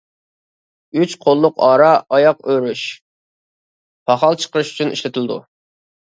[1.01, 2.81] ئۈچ قوللۇق ئارا ئاياق ئۆرۈش،
[4.11, 5.37] پاخال چىقىرىش ئۈچۈن ئىشلىتىدۇ.